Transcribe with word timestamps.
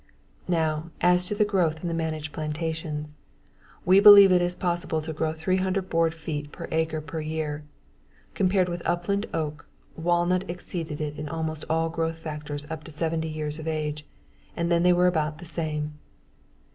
Now, 0.47 0.89
as 1.01 1.27
to 1.27 1.35
the 1.35 1.45
growth 1.45 1.83
in 1.83 1.87
the 1.87 1.93
managed 1.93 2.33
plantations. 2.33 3.17
We 3.85 3.99
believe 3.99 4.31
it 4.31 4.41
is 4.41 4.55
possible 4.55 4.99
to 4.99 5.13
grow 5.13 5.31
300 5.31 5.91
board 5.91 6.15
feet 6.15 6.51
per 6.51 6.67
acre 6.71 7.01
per 7.01 7.21
year. 7.21 7.65
Compared 8.33 8.67
with 8.67 8.81
upland 8.83 9.27
oak, 9.31 9.67
walnut 9.95 10.49
exceeded 10.49 11.01
it 11.01 11.19
in 11.19 11.29
almost 11.29 11.65
all 11.69 11.89
growth 11.89 12.17
factors 12.17 12.65
up 12.71 12.83
to 12.85 12.91
70 12.91 13.27
years 13.27 13.59
of 13.59 13.67
age 13.67 14.03
and 14.57 14.71
then 14.71 14.81
they 14.81 14.91
were 14.91 15.05
about 15.05 15.37
the 15.37 15.45
same. 15.45 15.99